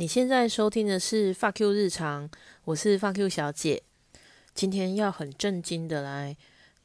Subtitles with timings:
[0.00, 2.28] 你现在收听的是《发 Q 日常》，
[2.66, 3.82] 我是发 Q 小姐。
[4.54, 6.36] 今天要很震惊的来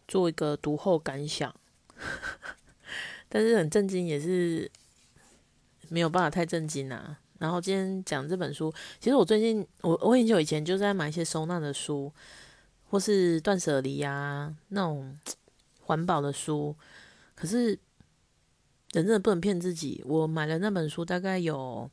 [0.08, 1.54] 做一个读后感想，
[3.30, 4.68] 但是很震惊也是
[5.90, 7.20] 没有办法太震惊啊。
[7.38, 12.12] 然后今天讲这本书，其实我最近我我很久以前就在买一些收纳的书，
[12.90, 15.16] 或是断舍离啊那种
[15.86, 16.76] 环保的书，
[17.36, 17.78] 可是
[18.94, 20.04] 人真的不能骗自己。
[20.04, 21.88] 我买了那本书，大概有。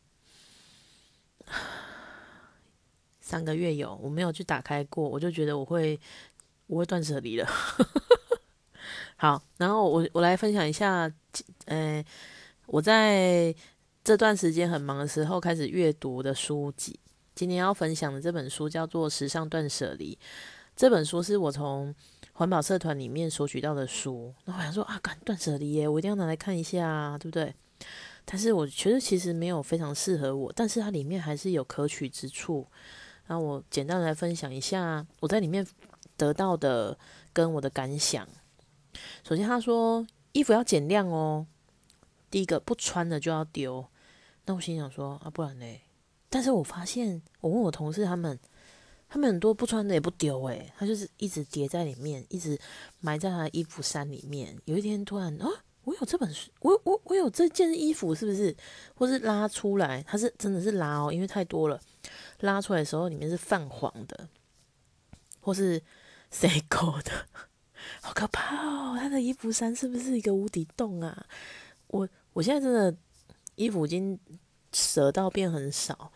[3.21, 5.99] 三个月有，我没有去打开过，我就觉得我会
[6.67, 7.47] 我会断舍离了。
[9.17, 11.11] 好，然后我我来分享一下，
[11.67, 12.05] 呃，
[12.67, 13.55] 我在
[14.03, 16.99] 这段时间很忙的时候开始阅读的书籍。
[17.35, 20.15] 今天要分享的这本书叫做《时尚断舍离》，
[20.75, 21.95] 这本书是我从
[22.33, 24.35] 环保社团里面索取到的书。
[24.47, 27.55] 那我想说啊，敢断舍离耶，我一定要拿来看一下，对不对？
[28.33, 32.65] 但是我觉得其实没有非常适合我，但是它里面还是有可取之处。
[33.27, 35.67] 那我简单来分享一下我在里面
[36.17, 36.97] 得到的
[37.33, 38.25] 跟我的感想。
[39.25, 41.45] 首先，他说衣服要减量哦。
[42.31, 43.85] 第一个，不穿的就要丢。
[44.45, 45.81] 那我心想说啊，不然嘞？
[46.29, 48.39] 但是我发现，我问我同事他们，
[49.09, 52.57] 他们很多不穿的也不丢诶，他就是一直叠在里面，一直
[53.01, 54.57] 埋在他的衣服衫里面。
[54.67, 55.49] 有一天突然啊。
[55.85, 58.55] 我有这本书，我我我有这件衣服，是不是？
[58.95, 61.81] 或是拉出来，它是真的是拉哦，因为太多了，
[62.41, 64.29] 拉出来的时候里面是泛黄的，
[65.41, 65.83] 或是
[66.31, 67.11] 谁勾的，
[68.03, 68.97] 好可怕哦！
[69.01, 71.27] 他的衣服衫是不是一个无底洞啊？
[71.87, 72.95] 我我现在真的
[73.55, 74.19] 衣服已经
[74.71, 76.13] 折到变很少，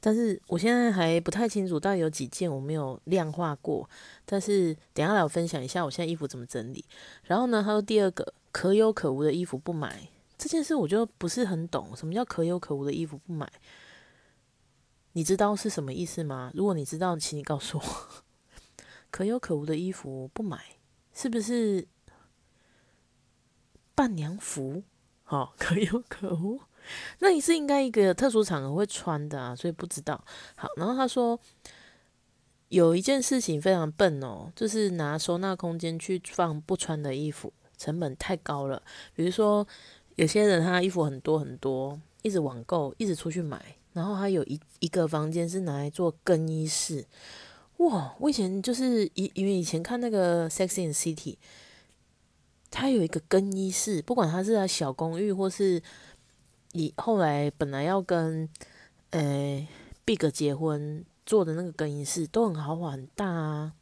[0.00, 3.88] 但是我现在还不太清楚到底有几件我没有量化过，
[4.24, 6.82] 但是等下来我分享一下我现在衣服怎么整理。
[7.24, 8.32] 然后呢，他说第二个。
[8.52, 10.08] 可有可无的衣服不买
[10.38, 11.96] 这件事，我就不是很懂。
[11.96, 13.50] 什么叫可有可无的衣服不买？
[15.14, 16.50] 你知道是什么意思吗？
[16.54, 17.84] 如果你知道，请你告诉我。
[19.10, 20.58] 可有可无的衣服不买，
[21.12, 21.86] 是不是
[23.94, 24.82] 伴娘服？
[25.22, 26.60] 好， 可有可无，
[27.18, 30.24] 那你是应该一个特殊场合会穿的啊，所以不知道。
[30.56, 31.38] 好，然后他说
[32.68, 37.52] 有一件事情非常笨哦，就是拿收纳空间去放不穿的衣服。
[37.82, 38.80] 成本太高了，
[39.12, 39.66] 比如说
[40.14, 43.60] 有些人他衣服很多很多，一直网购，一直出去买，
[43.92, 47.04] 然后他有一一个房间是拿来做更衣室。
[47.78, 51.34] 哇，我以前就是因因为以前看那个《Sex and City》，
[52.70, 55.82] 他有一个更衣室，不管他是在小公寓，或是
[56.74, 58.48] 以后来本来要跟
[59.10, 59.66] 呃
[60.04, 63.72] Big 结婚做的那个更衣室，都很豪华很大啊。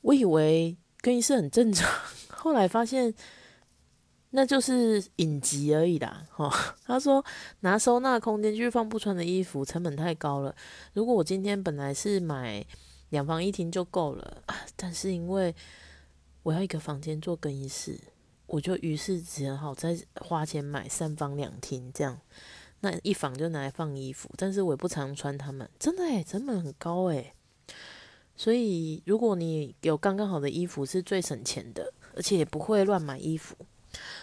[0.00, 0.78] 我以为。
[1.06, 1.88] 更衣室很正常，
[2.34, 3.14] 后来发现
[4.30, 6.26] 那就是影集而已啦。
[6.32, 6.52] 哈，
[6.84, 7.24] 他说
[7.60, 10.52] 拿收纳空间去放不穿的衣服，成本太高了。
[10.94, 12.66] 如果我今天本来是买
[13.10, 14.42] 两房一厅就够了，
[14.74, 15.54] 但是因为
[16.42, 17.96] 我要一个房间做更衣室，
[18.48, 22.18] 我就于是只好再花钱买三房两厅这样。
[22.80, 27.32] 那一房就拿来放衣服，但是我也不常穿它们，真的诶，成本很高诶。
[28.36, 33.56] 所以，如果你有刚刚好的衣服，是最省钱的，而且也不会乱买衣服。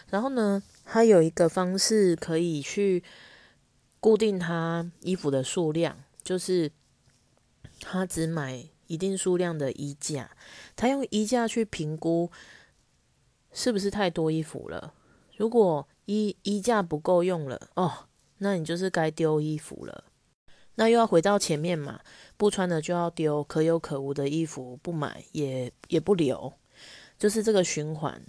[0.09, 3.03] 然后呢，它有一个方式可以去
[3.99, 6.71] 固定它衣服的数量，就是
[7.79, 10.29] 他只买一定数量的衣架，
[10.75, 12.29] 他用衣架去评估
[13.51, 14.93] 是不是太多衣服了。
[15.37, 18.05] 如果衣衣架不够用了，哦，
[18.37, 20.03] 那你就是该丢衣服了。
[20.75, 21.99] 那又要回到前面嘛，
[22.35, 26.51] 不穿的就要丢，可有可无的衣服不买也也不留，
[27.19, 28.19] 就是这个循环。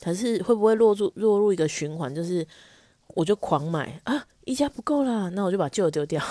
[0.00, 2.46] 可是会不会落入落入一个循环，就是
[3.08, 6.22] 我就狂买啊，一家不够啦，那我就把旧的丢掉。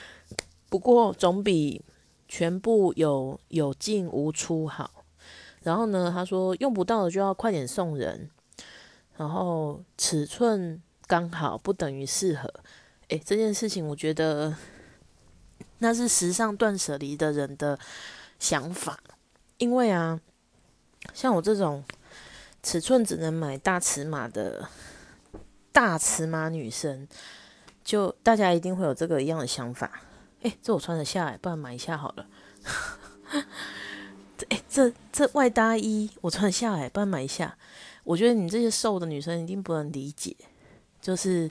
[0.68, 1.82] 不过总比
[2.28, 5.04] 全部有有进无出好。
[5.62, 8.28] 然后呢，他说用不到的就要快点送人，
[9.16, 12.52] 然后尺寸刚好不等于适合。
[13.08, 14.54] 诶，这件事情我觉得。
[15.82, 17.76] 那是时尚断舍离的人的
[18.38, 18.96] 想法，
[19.58, 20.20] 因为啊，
[21.12, 21.82] 像我这种
[22.62, 24.68] 尺寸只能买大尺码的
[25.72, 27.08] 大尺码女生，
[27.82, 30.02] 就大家一定会有这个一样的想法。
[30.42, 32.26] 哎，这我穿得下来，不然买一下好了。
[34.50, 37.58] 哎，这这外搭衣我穿得下来，不然买一下。
[38.04, 40.36] 我觉得你这些瘦的女生一定不能理解，
[41.00, 41.50] 就是。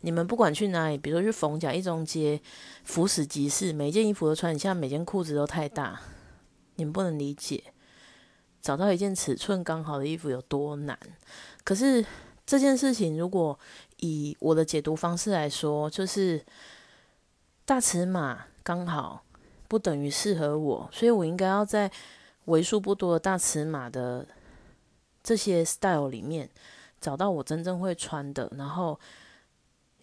[0.00, 2.40] 你们不管去哪里，比如说去逢甲一中街、
[2.84, 6.00] 福史集市，每件衣服都穿，你像每件裤子都太大，
[6.76, 7.62] 你们不能理解，
[8.62, 10.98] 找到一件尺寸刚好的衣服有多难。
[11.64, 12.04] 可是
[12.46, 13.58] 这件事情，如果
[13.98, 16.44] 以我的解读方式来说，就是
[17.64, 19.24] 大尺码刚好
[19.66, 21.90] 不等于适合我，所以我应该要在
[22.46, 24.26] 为数不多的大尺码的
[25.22, 26.48] 这些 style 里面
[27.00, 28.98] 找到我真正会穿的，然后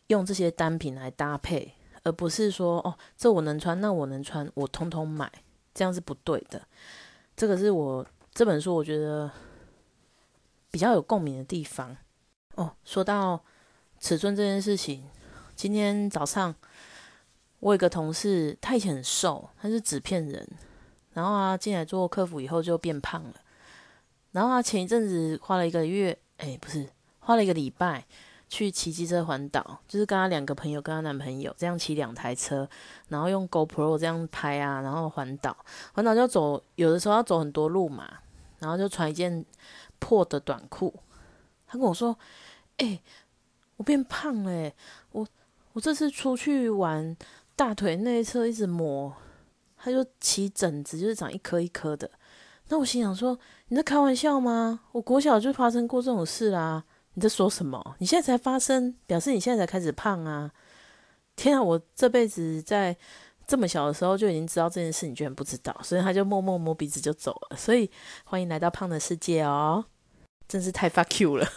[0.07, 1.73] 用这些单品来搭配，
[2.03, 5.31] 而不是说哦，这我能穿，那我能穿，我通通买，
[5.73, 6.61] 这样是不对的。
[7.35, 9.29] 这个是我这本书我觉得
[10.71, 11.95] 比较有共鸣的地方。
[12.55, 13.43] 哦，说到
[13.99, 15.03] 尺寸这件事情，
[15.55, 16.53] 今天早上
[17.59, 20.47] 我有个同事，他以前很瘦，他是纸片人，
[21.13, 23.33] 然后他进来做客服以后就变胖了，
[24.31, 26.87] 然后他前一阵子花了一个月，哎，不是，
[27.19, 28.05] 花了一个礼拜
[28.47, 32.67] 去骑机车环岛，就是跟她两个朋友，跟她男朋友这样骑两台车，
[33.09, 35.55] 然后用 GoPro 这样拍啊，然后环岛，
[35.93, 38.11] 环岛就要走，有的时候要走很多路嘛，
[38.59, 39.45] 然后就穿一件
[39.99, 40.93] 破的短裤，
[41.67, 42.17] 她跟我说。
[42.77, 43.01] 哎，
[43.77, 44.69] 我变胖了！
[45.13, 45.25] 我
[45.71, 47.15] 我这次出去玩，
[47.55, 49.15] 大腿内侧一直磨，
[49.77, 52.11] 她就起疹子，就是长一颗一颗的。
[52.67, 53.39] 那我心想说，
[53.69, 54.81] 你在开玩笑吗？
[54.91, 56.83] 我国小就发生过这种事啦！
[57.15, 57.95] 你在说什么？
[57.99, 60.51] 你现在才发生，表示你现在才开始胖啊！
[61.35, 62.95] 天啊，我这辈子在
[63.47, 67.57] 这么小的时候就已经知道这件事，你居然不知道，所以他就默默摸鼻子就走了。
[67.57, 67.89] 所以
[68.25, 69.85] 欢迎来到胖的世界哦，
[70.47, 71.47] 真是太 fuck you 了。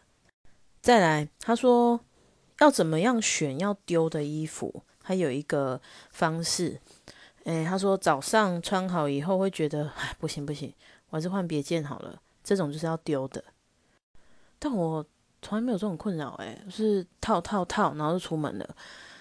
[0.82, 2.00] 再来，他说
[2.58, 5.80] 要怎么样选要丢的衣服，还有一个
[6.10, 6.78] 方式。
[7.44, 10.74] 诶，他说早上穿好以后会觉得，哎，不行不行，
[11.08, 12.20] 我还是换别件好了。
[12.44, 13.42] 这种就是要丢的。
[14.60, 15.04] 但我
[15.42, 18.76] 从来没有这种困扰，诶，是套套套，然后就出门了。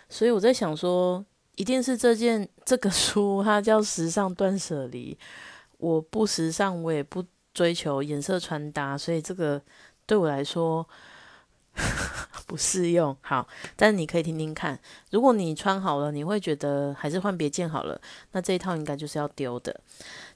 [0.07, 1.25] 所以我在想说，
[1.55, 5.17] 一定是这件这个书它叫时尚断舍离。
[5.77, 7.25] 我不时尚，我也不
[7.55, 9.59] 追求颜色穿搭，所以这个
[10.05, 10.87] 对我来说。
[12.45, 13.47] 不适用，好，
[13.77, 14.77] 但是你可以听听看。
[15.11, 18.01] 如果你穿好了，你会觉得还是换别件好了，
[18.31, 19.79] 那这一套应该就是要丢的。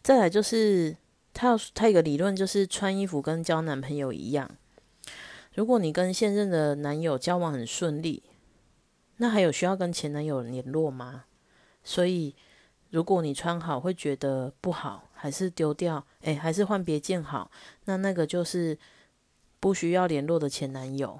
[0.01, 0.95] 再来就是，
[1.33, 4.49] 他要他有个理论，就是穿衣服跟交男朋友一样。
[5.53, 8.23] 如果你跟现任的男友交往很顺利，
[9.17, 11.25] 那还有需要跟前男友联络吗？
[11.83, 12.35] 所以，
[12.89, 16.05] 如果你穿好会觉得不好，还是丢掉？
[16.21, 17.51] 诶，还是换别件好？
[17.85, 18.77] 那那个就是
[19.59, 21.19] 不需要联络的前男友。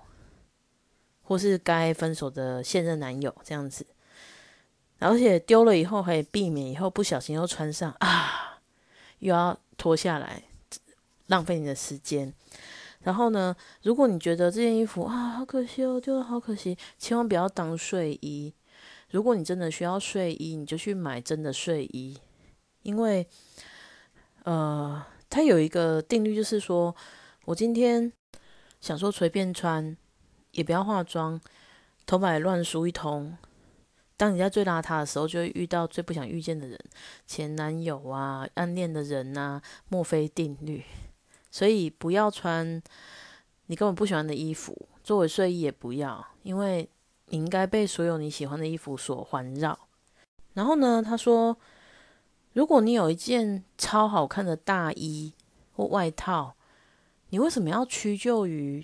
[1.26, 3.88] 或是该分手的现任男友这样子，
[5.00, 8.60] 而且丢了以后，可以避免以后不小心又穿上啊，
[9.20, 10.44] 又要脱下来，
[11.28, 12.34] 浪费你的时间。
[13.04, 18.54] 然后呢，如果你觉得这件衣服啊好可惜哦，丢了好可惜，千万不要当睡衣。
[19.12, 22.18] 如果你真的需要睡衣，你就去买真的睡衣，
[22.82, 23.28] 因为
[24.44, 26.96] 呃，它有一个定律，就是说
[27.46, 28.12] 我今天
[28.82, 29.96] 想说随便穿。
[30.54, 31.42] 也不要化妆，
[32.06, 33.36] 头发也乱梳一通。
[34.16, 36.80] 当你在最邋遢的时候，就会遇到最不想遇见的人，
[37.26, 40.84] 前男友啊，暗恋的人啊，墨菲定律。
[41.54, 42.82] 所以不要穿
[43.68, 46.90] 你根本不喜欢的衣服，作为睡衣也不要，因为
[47.28, 49.78] 你应该被所有你喜欢的衣服所环绕。
[50.54, 51.56] 然后呢，他说，
[52.54, 55.32] 如果你有一件超好看的大衣
[55.74, 56.56] 或外套，
[57.30, 58.84] 你为什么要屈就于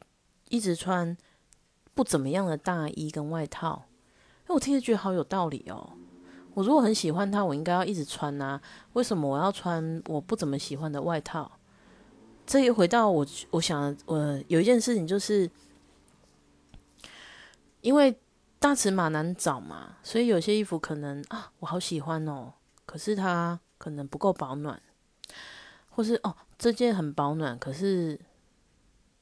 [0.49, 1.17] 一直穿？
[1.95, 3.85] 不怎么样的大衣跟外套，
[4.43, 5.93] 哎，我听着觉得好有道理哦。
[6.53, 8.61] 我如果很喜欢它，我应该要一直穿呐。
[8.93, 11.58] 为什么我要穿我不怎么喜欢的外套？
[12.49, 15.47] 这一回到我，我想，我有一件事情就是，
[17.81, 18.19] 因为
[18.57, 22.51] 大尺码难找嘛，所以有些衣服可能啊，我好喜欢哦，
[22.87, 24.81] 可是它可能不够保暖，
[25.89, 28.19] 或是哦，这件很保暖，可是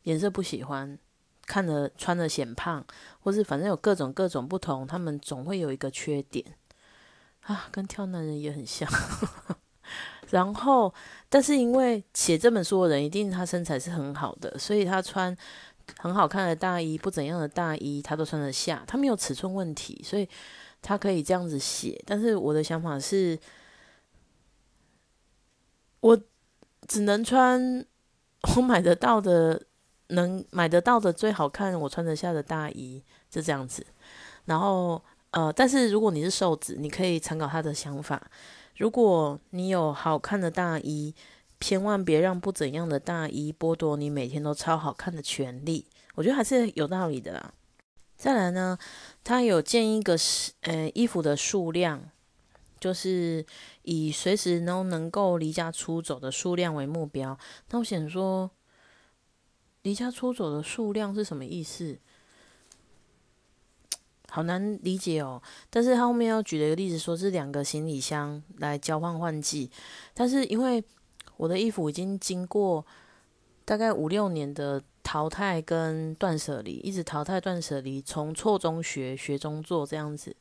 [0.03, 0.98] 颜色不喜欢。
[1.46, 2.86] 看着穿着显胖，
[3.22, 6.46] 或是反正有各种各种不同，他们总会有一个缺点
[7.41, 8.89] 啊，跟挑男人也很像。
[10.29, 10.93] 然后，
[11.29, 15.36] 但是因为写这本书的人一定他身材是很好的，所以他穿
[16.00, 20.27] 很好看的大衣，不怎样的大衣他都穿得下，他没有尺寸问题，所以
[20.81, 22.01] 他可以这样子写。
[22.05, 23.39] 但是我的想法是，
[26.01, 26.19] 我
[26.88, 27.86] 只能穿
[28.55, 29.63] 我买得到的。
[30.12, 33.86] 能买得到的最好看，我穿得下的大衣就这样子。
[34.46, 38.25] 然后，呃，但是如果你是瘦子，你可以参考他的想法。
[38.77, 41.13] 如果你有好看的大衣，
[41.60, 45.86] 千万别让不怎样的大衣剥夺你每天都超好看的权利。
[46.15, 47.53] 我觉得还是有道理的啦。
[48.15, 48.77] 再来呢，
[49.24, 52.10] 他有建一个是呃衣服的数量，
[52.79, 53.46] 就是
[53.81, 57.38] 以随时都能够离家出走的数量为目标。
[57.69, 58.50] 那我想说。
[59.84, 61.98] 离家出走的数量是什么意思？
[64.38, 65.41] 好难理解哦。
[65.67, 69.67] 但是他后面要举的一个例子，说是两个行李箱来交换换季。
[70.13, 70.84] 但是因为
[71.38, 72.86] 我的衣服已经经过
[73.65, 80.36] 大概五六年的淘汰跟断舍离，一直淘汰断舍离，从错中学，学中做这样子，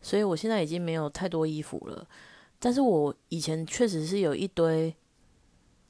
[0.00, 2.06] 所以我现在已经没有太多衣服了。
[2.60, 4.94] 但是我以前确实是有一堆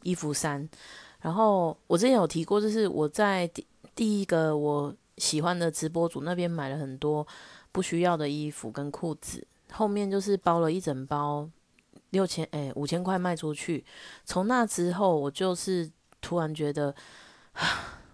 [0.03, 0.67] 衣服衫。
[1.21, 7.27] 然后我之前有提过，就是我在第第一个我喜欢的直播主那边买了很多
[7.73, 11.49] 不需要的衣服跟裤子，后面就是包了一整包
[12.11, 13.85] 六千哎五千块卖出去。
[14.25, 15.91] 从那之后，我就是
[16.21, 16.95] 突然觉得，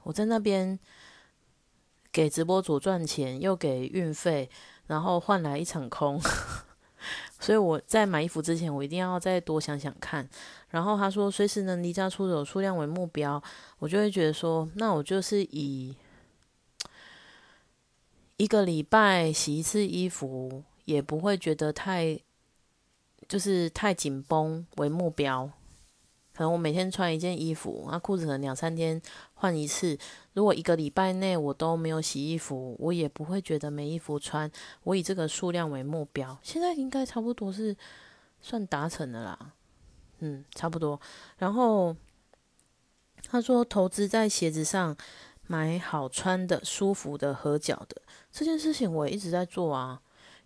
[0.02, 0.78] 我在那边
[2.10, 4.48] 给直播主赚钱，又给运费，
[4.86, 6.20] 然后换来一场空。
[7.38, 10.28] 所以我在买衣服之前，我一定要再多想想看。
[10.68, 13.42] 然后他说，随时能离家出走数量为目标，
[13.78, 15.96] 我就会觉得说，那我就是以
[18.40, 22.18] 一个礼拜洗一次衣服，也不会觉得太
[23.28, 25.44] 就是太紧绷为目标。
[26.32, 28.98] 可能我每天穿一件衣服，那裤子可能两三天
[29.34, 29.98] 换一次。
[30.32, 34.50] 如果一个礼拜内我都没有洗衣服，我也不会觉得没衣服穿。
[34.84, 37.76] 我以这个数量为目标，现在应该差不多是
[38.40, 39.52] 算达成的啦。
[40.20, 40.98] 嗯，差不多。
[41.36, 41.94] 然后
[43.28, 44.96] 他说，投资在鞋子上，
[45.50, 50.00] 买好穿的、舒服的、合脚的这件事情，我一直在做啊。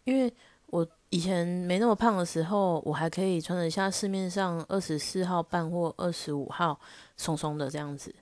[0.04, 0.32] 因为
[0.68, 6.80] 我以前没那么胖的时候，我还可以穿得下市面上二十四号半或二十五号
[7.18, 8.14] 松松的这样子。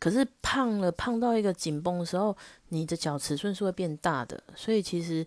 [0.00, 2.36] 可是胖了，胖到一个紧绷的时候，
[2.70, 4.42] 你的脚尺寸是会变大的。
[4.56, 5.24] 所以其实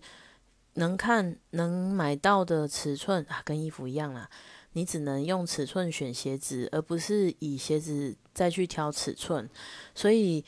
[0.74, 4.28] 能看能买到的尺寸啊，跟衣服一样啦。
[4.74, 9.48] 你只能用尺寸选鞋子，而不是以鞋子再去挑尺寸，
[9.94, 10.44] 所以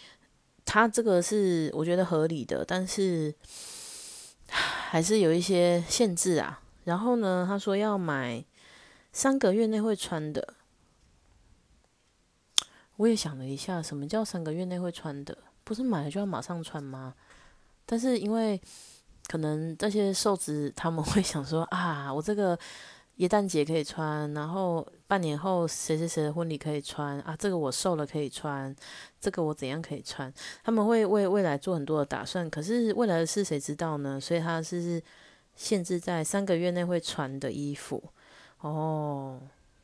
[0.72, 3.34] 他这个是我觉得合理的，但是
[4.46, 6.62] 还是有一些限制啊。
[6.84, 8.44] 然后呢，他说要买
[9.12, 10.54] 三个月内会穿的，
[12.98, 15.36] 我也想了一下，什么叫三个月内会穿的？
[15.64, 17.14] 不是买了就要马上穿吗？
[17.84, 18.60] 但是因为
[19.26, 22.56] 可能这些瘦子他们会想说啊，我这个。
[23.20, 27.36] 耶诞节可以穿，然后半年后谁谁谁的婚礼可以穿啊？
[27.38, 28.74] 这个我瘦了可以穿，
[29.20, 30.32] 这个我怎样可以穿？
[30.64, 34.18] 他们会为未来做很多的打算，可是未来的事谁知道呢？
[34.18, 35.02] 所以他是
[35.54, 38.02] 限制在三个月内会穿的衣服
[38.60, 39.38] 哦，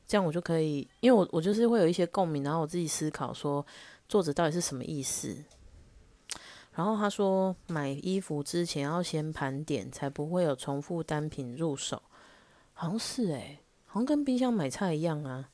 [0.08, 3.66] 这样我就可以，因为我我就是会有一些共鸣，然后我自己思考说
[4.08, 5.36] 作者到底是什么意思。
[6.72, 12.00] 然后他说买衣服之前要先盘点，才不会有重复单品入手。
[12.78, 15.48] 好像是诶，好像跟冰箱买菜一样啊。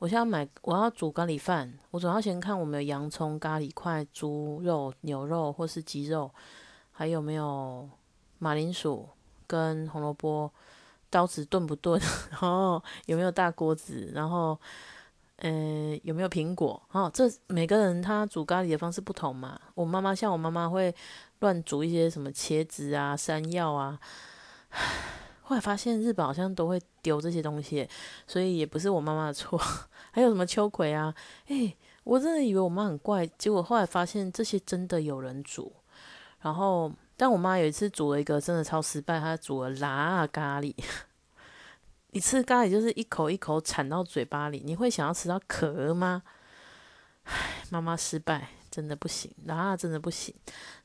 [0.00, 6.28] 我现在买，我要煮咖喱饭，我总要先看我们有洋葱、咖喱块、猪肉、牛肉或是鸡肉，
[6.90, 7.88] 还有没有
[8.40, 9.08] 马铃薯
[9.46, 10.50] 跟红萝卜，
[11.08, 11.98] 刀子钝不钝，
[12.32, 14.58] 然后有没有大锅子，然后
[15.36, 16.82] 呃有没有苹果。
[16.90, 19.58] 哦，这每个人他煮咖喱的方式不同嘛。
[19.76, 20.92] 我妈妈像我妈妈会
[21.38, 24.00] 乱煮一些什么茄子啊、山药啊。
[25.48, 27.88] 后来发现日本好像都会丢这些东西，
[28.26, 29.56] 所以也不是我妈妈的错。
[30.10, 31.14] 还有什么秋葵啊？
[31.46, 35.72] 诶，我真的以为我妈很怪，结果后来发现这些真的有人煮。
[36.40, 40.74] 然后，但我妈有一次煮了一个真的超失败，她煮了辣咖喱。
[42.10, 46.24] 你吃咖喱就是一口一口铲到嘴巴里，你会想要吃到壳吗？
[47.22, 50.34] 唉，妈妈失败，真的不行，辣真的不行。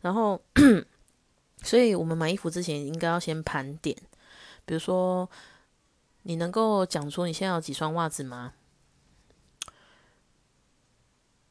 [0.02, 0.40] 然后，
[1.64, 3.98] 所以我们买衣服之前应该要先盘点。
[4.72, 5.30] 比如说，
[6.22, 8.54] 你能够讲出你现在有几双袜子吗？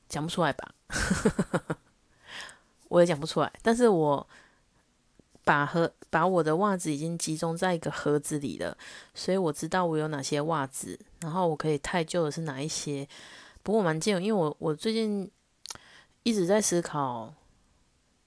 [0.09, 0.75] 讲不出来吧？
[2.89, 3.53] 我也讲不出来。
[3.61, 4.27] 但是我
[5.45, 8.75] 把盒把我的袜子已经集中在一个盒子里了，
[9.13, 13.07] 所以我知道我有哪些袜子，然后我可以太旧的是哪一些。
[13.63, 15.31] 不过蛮贱，因为我我最近
[16.23, 17.35] 一直在思考，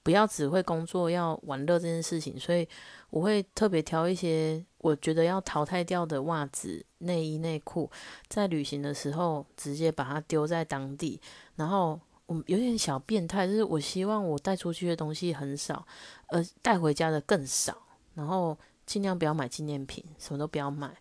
[0.03, 2.69] 不要只会工作要玩乐这件事情，所以
[3.13, 4.65] 我会特别挑一些。
[4.79, 7.89] 我觉得要淘汰掉的袜子、内衣、内裤，
[8.27, 11.21] 在旅行的时候直接把它丢在当地。
[11.55, 15.87] 然后我有点小变态，就是我希望我带出去的东西很少，
[16.27, 17.77] 而带回家的更少。
[18.15, 20.91] 然后尽量不要买纪念品，什么都不要买，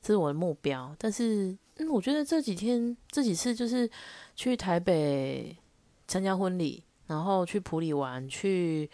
[0.00, 0.96] 这是我的目标。
[0.98, 3.90] 但是，嗯，我觉得这几天这几次就是
[4.34, 5.54] 去台北
[6.08, 8.90] 参加婚礼，然后去普里玩，去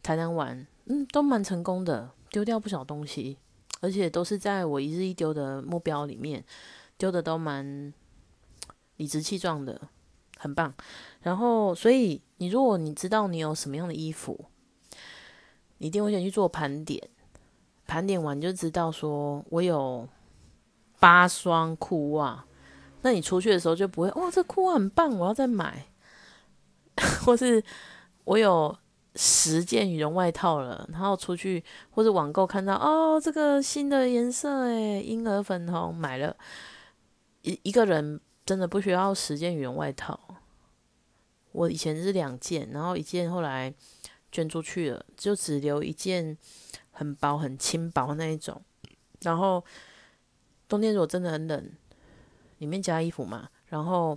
[0.00, 3.38] 台南玩，嗯，都蛮成功的，丢掉不少东西。
[3.80, 6.44] 而且都是在我一日一丢的目标里面，
[6.98, 7.94] 丢的都蛮
[8.96, 9.80] 理直气壮的。
[10.36, 10.74] 很棒。
[11.20, 14.46] 然后，所以你如果你知道你有什么样的衣服，
[15.78, 17.08] 你一定会先去做盘点，
[17.86, 20.08] 盘点完就知道说我有
[20.98, 22.44] 八双裤袜，
[23.02, 25.86] 那你出去的时候就不会哇，这裤袜很棒，我要再买，
[27.24, 27.62] 或是
[28.24, 28.76] 我有。
[29.16, 36.36] 十件羽绒外套了，然后出去或者网购看到哦，这个新的颜色诶，婴儿粉红买了，
[37.42, 40.18] 一一个人真的不需要十件羽绒外套。
[41.52, 43.74] 我以前是两件，然后一件后来
[44.30, 46.38] 捐出去了，就只留一件
[46.92, 48.62] 很薄很轻薄那一种。
[49.22, 49.64] 然后
[50.68, 51.72] 冬天如果真的很冷，
[52.58, 54.16] 里面加衣服嘛，然后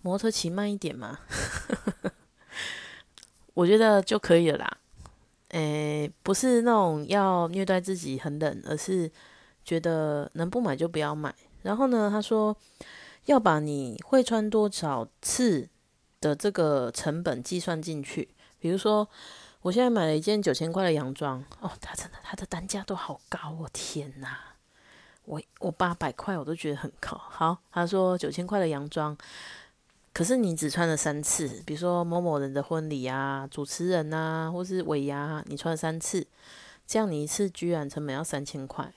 [0.00, 1.18] 摩托骑慢一点嘛。
[3.60, 4.78] 我觉得就可以了啦，
[5.48, 9.10] 诶，不是那种要虐待自己很冷，而是
[9.62, 11.34] 觉得能不买就不要买。
[11.60, 12.56] 然后呢，他说
[13.26, 15.68] 要把你会穿多少次
[16.22, 18.30] 的这个成本计算进去。
[18.58, 19.06] 比如说，
[19.60, 24.38] 我现在买了一件九千块的洋装，哦，它真的它的单价都好高，我天哪，
[25.26, 27.20] 我我八百块我都觉得很高。
[27.28, 29.14] 好，他说九千块的洋装。
[30.20, 36.26] 可是你只穿了三次，比如说某某人的婚礼啊，主持人啊，或是尾牙，你穿了三次，
[36.86, 38.92] 这样你一次居然成本要三千块，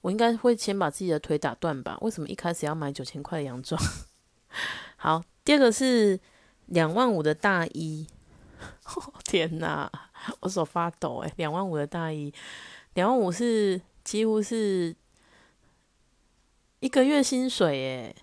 [0.00, 1.98] 我应该会先把自己的腿打断吧？
[2.00, 3.78] 为什么一开始要买九千块的洋装？
[4.96, 6.18] 好，第二个是
[6.68, 8.06] 两万五的大衣，
[9.26, 9.92] 天哪，
[10.40, 12.32] 我手发抖诶，两万五的大衣，
[12.94, 14.96] 两万五是几乎是
[16.80, 18.16] 一个月薪水诶。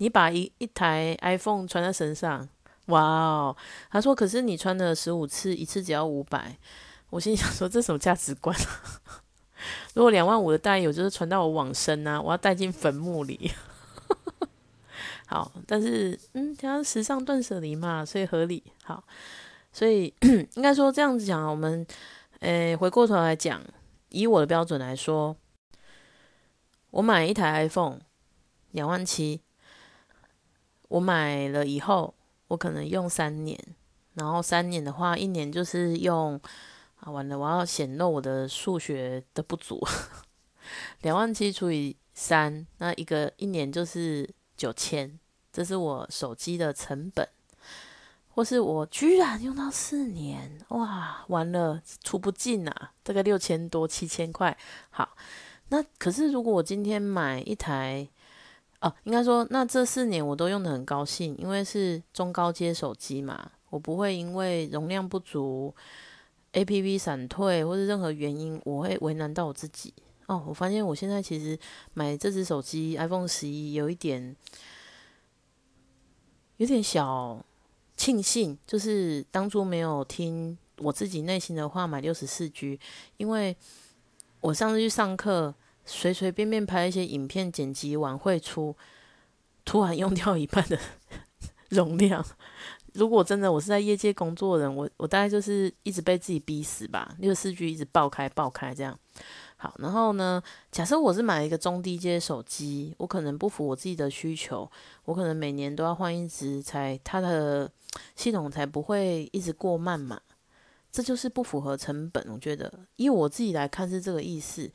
[0.00, 2.48] 你把一一台 iPhone 穿在身上，
[2.86, 3.56] 哇哦！
[3.90, 6.56] 他说：“可是你穿了十五次，一次只要五百。”
[7.10, 8.56] 我心想说：“这什么价值观？
[9.92, 13.52] 如果两万五的带有，就是传到我往生啊，我要带进坟墓里。
[15.28, 18.62] ”好，但是嗯，讲时尚断舍离嘛，所以合理。
[18.82, 19.04] 好，
[19.70, 20.14] 所以
[20.56, 21.86] 应该说这样子讲，我们
[22.38, 23.60] 诶回过头来讲，
[24.08, 25.36] 以我的标准来说，
[26.88, 27.98] 我买一台 iPhone
[28.70, 29.42] 两万七。
[30.90, 32.12] 我买了以后，
[32.48, 33.56] 我可能用三年，
[34.14, 36.38] 然后三年的话，一年就是用
[36.96, 39.80] 啊，完了，我要显露我的数学的不足，
[41.02, 45.16] 两万七除以三，那一个一年就是九千，
[45.52, 47.28] 这是我手机的成本，
[48.34, 54.58] 或是我居然用到四年，哇，完了，出不进啊，大概六千多七千块，
[54.90, 55.10] 好，
[55.68, 58.08] 那可是如果我今天买一台。
[58.80, 65.74] 哦，应该说，那这四年我都用的很高兴，因为是中高阶手机嘛，我不会因为容量不足、
[66.52, 69.92] A P P 闪退或者任何原因，我会为难到我自己。
[70.28, 71.58] 哦，我发现我现在其实
[71.92, 74.34] 买这只手机 iPhone 十一有一点，
[76.56, 77.44] 有点小
[77.98, 82.80] 庆幸，就是当初没有听我自己内心的话买六十四 G，
[83.18, 83.54] 因为
[84.40, 85.54] 我上次去上课。
[85.84, 88.76] 随随便便拍一些影片，剪辑完会出，
[89.64, 90.78] 突然用掉一半的
[91.70, 92.24] 容量。
[92.94, 98.98] 如果真的我是在业界工作的人，我我大概就是一直被自己逼死吧，六四 G 一直爆开爆开这样。
[99.56, 104.68] 好，然后呢，假设我是买一个中低阶手机，我可能不符我自己的需求，
[105.04, 107.70] 我可能每年都要换一只，才它的
[108.16, 110.20] 系统才不会一直过慢嘛。
[110.90, 114.68] 这就是不符合成本，我觉得以我自己来看是这个意思。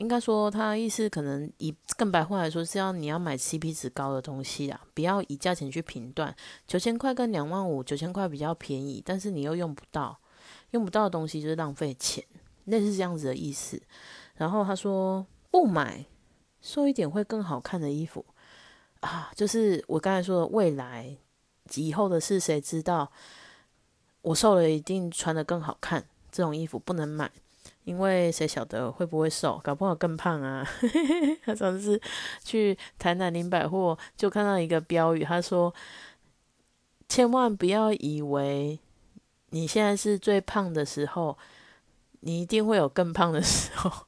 [0.00, 6.34] 应该说，他的意思可能以更白话来说，是要你要买 CP 值高的东西啊，不要以价钱去评断。
[6.66, 10.18] 九千块跟两万五，九千块比较便宜，但是你又用不到，
[10.70, 12.24] 用不到的东西就是浪费钱，
[12.64, 13.78] 类似这样子的意思。
[14.36, 16.06] 然后他说不买，
[16.62, 18.24] 瘦一点会更好看的衣服
[19.00, 21.14] 啊，就是我刚才说的未来
[21.74, 23.12] 以后的事，谁知道？
[24.22, 27.30] 我瘦了一定穿的更好看，这种衣服不能买。
[27.90, 30.64] 因为谁晓得会不会瘦，搞不好更胖啊！
[31.44, 32.00] 他上次
[32.40, 35.74] 去台南林百货，就看到一个标语，他说
[37.10, 38.78] ：“千万不要以为
[39.48, 41.36] 你现在是最胖的时候，
[42.20, 44.06] 你一定会有更胖的时候。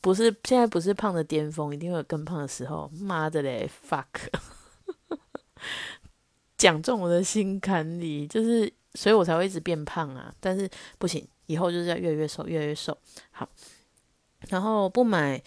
[0.00, 4.06] 不是现在不是胖的巅峰，一定会有更胖的时候。”妈的嘞，fuck！
[6.56, 10.34] 讲中我的心坎里，就是，所以我才会一直变胖啊！
[10.40, 11.28] 但是不行。
[11.46, 12.96] 以后就是要越越瘦，越越瘦。
[13.30, 13.48] 好，
[14.48, 15.42] 然后不买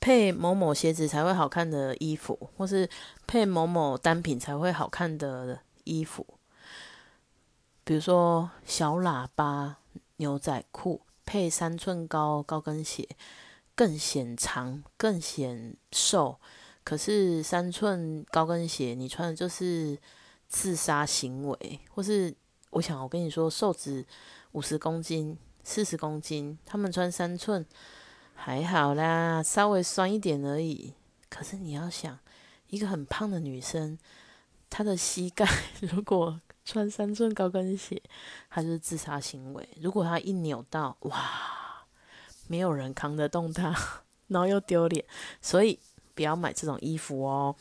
[0.00, 2.88] 配某某鞋子才会好看的衣服，或是
[3.26, 6.26] 配某某单品才会好看的衣服，
[7.84, 9.78] 比如说小喇叭
[10.16, 13.08] 牛仔裤配三寸高高跟鞋，
[13.74, 16.38] 更显长、更显瘦、
[16.82, 19.96] 可是三寸高跟鞋你穿的就是
[20.48, 22.34] 自杀行为，或是
[22.70, 24.04] 我想我跟你说，瘦子
[24.52, 27.64] 五十公斤、四十公斤，他们穿三寸
[28.34, 30.94] 还好啦，稍微酸一点而已。
[31.28, 32.18] 可是你要想，
[32.68, 33.98] 一个很胖的女生，
[34.68, 35.46] 她的膝盖
[35.80, 38.02] 如果穿三寸高跟鞋，
[38.50, 39.68] 她就是自杀行为。
[39.80, 41.86] 如果她一扭到，哇，
[42.48, 43.74] 没有人扛得动她，
[44.28, 45.04] 然后又丢脸，
[45.40, 45.78] 所以
[46.14, 47.56] 不要买这种衣服哦。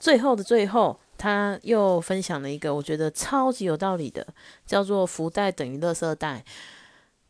[0.00, 4.26] 最后的最后，他又分享了一个我觉得超级有道理的，
[4.66, 6.44] 叫做“福袋等于垃圾袋”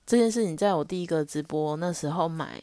[0.07, 2.61] 这件事情，在我第一个直播那时候买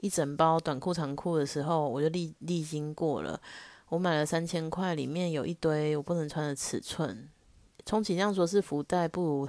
[0.00, 3.40] 一整包短裤长裤的时候，我就历历经过了。
[3.88, 7.28] 我买了三千块，里面有一堆我不能穿的尺寸。
[7.84, 9.48] 充其量说是福袋，不如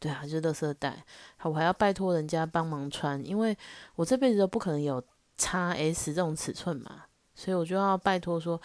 [0.00, 1.04] 对啊，就是垃圾袋。
[1.36, 3.56] 好，我还要拜托人家帮忙穿，因为
[3.94, 5.00] 我这辈子都不可能有
[5.36, 7.04] x S 这种尺寸嘛，
[7.36, 8.60] 所以我就要拜托说，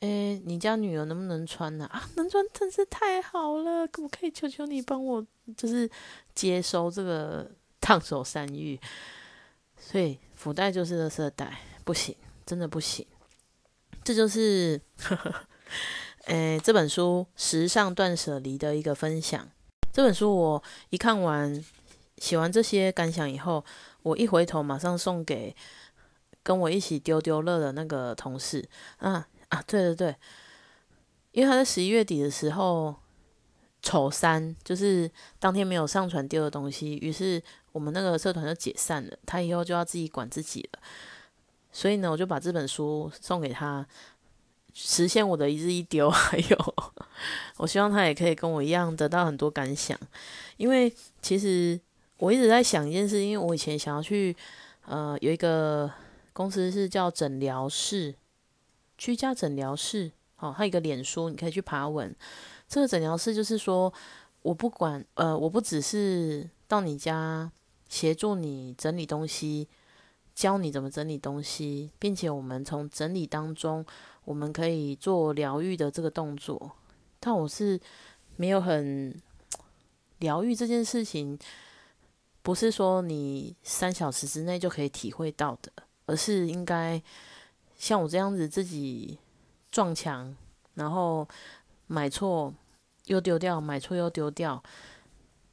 [0.00, 1.86] 诶，你家女儿能不能穿呢？
[1.86, 5.90] 啊，能穿真是太好了，可不可以求求你帮我，就是
[6.34, 8.78] 接收这个烫手山芋？
[9.78, 13.06] 所以福袋就是垃圾袋，不行，真的不行。
[14.04, 14.80] 这就是，
[16.26, 19.48] 诶，这本书《时尚断舍离》的一个分享。
[19.92, 21.64] 这本书我一看完，
[22.18, 23.64] 写完这些感想以后，
[24.02, 25.56] 我一回头马上送给
[26.42, 28.68] 跟我一起丢丢乐的那个同事。
[28.98, 30.16] 啊啊，对对对，
[31.32, 32.94] 因为他在十一月底的时候，
[33.82, 39.16] 丑三就是当天没有上传丢的东西，于是我们那个社团就解散了。
[39.24, 40.80] 他以后就要自己管自己了。
[41.70, 43.86] 所以呢，我就把这本书送给他，
[44.72, 46.10] 实现我的一日一丢。
[46.10, 46.74] 还 有，
[47.58, 49.98] 我希望他也可以跟我一样得到很多感想。
[50.56, 51.78] 因为其实
[52.16, 54.34] 我一直在想一件事，因为我以前想要去，
[54.86, 55.90] 呃，有一个
[56.32, 58.14] 公司是叫诊疗室，
[58.96, 60.12] 居家诊疗室。
[60.34, 62.14] 好，它有一个脸书，你可以去爬文。
[62.68, 63.92] 这个诊疗室就是说，
[64.42, 67.50] 我不管，呃，我不只是到你家
[67.88, 69.68] 协助你整理东西。
[70.34, 73.82] 教你怎么整理东西，并且我们从整理当中，
[74.22, 76.72] 我们可以做疗愈的这个动作。
[77.18, 77.80] 但我是
[78.36, 79.18] 没有很
[80.18, 81.38] 疗愈这件事情，
[82.42, 85.72] 不是说你三小时之内就可以体会到的，
[86.04, 87.02] 而是应该
[87.76, 89.18] 像我这样子自己
[89.70, 90.34] 撞墙，
[90.74, 91.26] 然后
[91.86, 92.52] 买错
[93.04, 94.62] 又丢掉，买错又丢掉，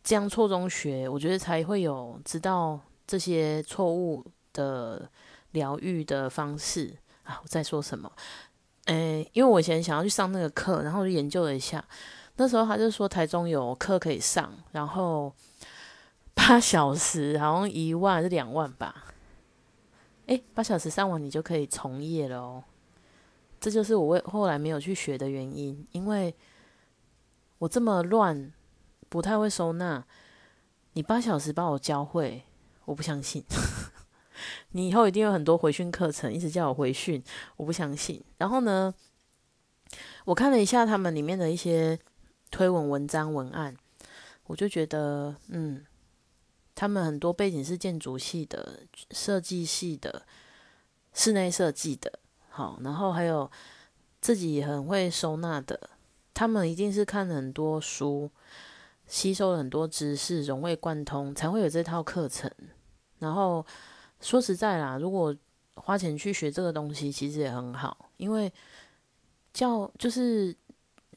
[0.03, 4.25] 这样错中学，我觉得才会有知道这些错误。
[4.55, 5.09] 的
[5.53, 8.11] 疗愈的方式啊，我在说什么？
[8.85, 11.83] 诶，因为我以前想要去上那个课，然后就研究了一下，
[12.35, 15.33] 那时候他就说台中有课可以上，然后
[16.35, 19.05] 八小时好像一万是两万吧？
[20.27, 22.63] 诶，八小时上完你就可以从业了哦。
[23.59, 26.35] 这就是我为后来没有去学的原因，因为
[27.59, 28.51] 我这么乱，
[29.09, 30.05] 不太会收纳，
[30.93, 32.43] 你八小时把我教会，
[32.85, 33.43] 我不相信。
[34.71, 37.23] 你以后一定有很多回训课程，一直叫我回训，
[37.55, 38.21] 我不相信。
[38.37, 38.93] 然后呢，
[40.25, 41.97] 我看了一下他们里面的一些
[42.51, 43.77] 推文文章文案，
[44.47, 45.85] 我就觉得，嗯，
[46.75, 48.79] 他们很多背景是建筑系的、
[49.11, 50.25] 设计系的、
[51.13, 53.49] 室内设计的，好，然后还有
[54.21, 55.89] 自己很会收纳的，
[56.33, 58.29] 他们一定是看了很多书，
[59.07, 62.51] 吸收了很多知识，融会贯通，才会有这套课程，
[63.19, 63.65] 然后。
[64.21, 65.35] 说实在啦，如果
[65.75, 68.49] 花钱去学这个东西，其实也很好，因为
[69.51, 70.55] 教就是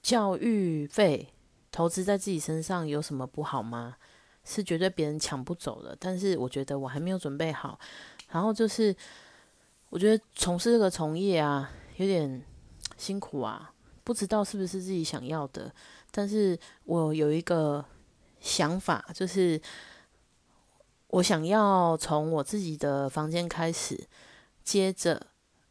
[0.02, 1.32] 教育费
[1.70, 3.94] 投资在自己身上有什么不好吗？
[4.46, 5.94] 是绝对别人抢不走的。
[6.00, 7.78] 但是我觉得我还没有准备好。
[8.30, 8.96] 然后就是，
[9.90, 12.42] 我觉得从事这个从业啊，有点
[12.96, 13.70] 辛苦啊，
[14.02, 15.70] 不知道是不是自己想要的。
[16.10, 17.84] 但是我有一个
[18.40, 19.60] 想法，就是。
[21.10, 24.06] 我想要从我自己的房间开始，
[24.64, 25.24] 接着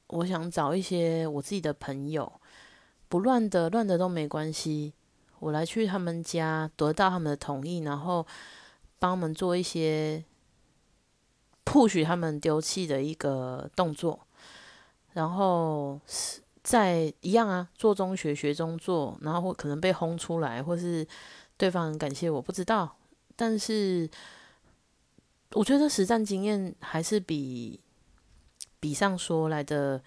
[0.07, 2.31] 我想找一些我自己的朋友，
[3.09, 4.93] 不乱的，乱的都没关系。
[5.39, 8.25] 我来去他们家，得到他们的同意，然后
[8.99, 10.23] 帮我们做一些
[11.63, 14.27] 不许他们丢弃的一个动作，
[15.13, 15.99] 然后
[16.63, 21.07] 在一样啊，做中学，学中做，然后或可能被轰出来，或是
[21.57, 22.97] 对方很感谢我，不知道，
[23.35, 24.09] 但是。
[25.51, 27.79] 我觉得实战经验还是比
[28.81, 30.01] 比上说来的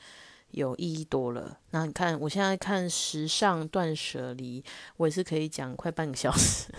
[0.51, 1.59] 有意义多了。
[1.71, 4.63] 那你看，我现在看时尚断舍离，
[4.99, 6.71] 我也是可以讲快半个小时，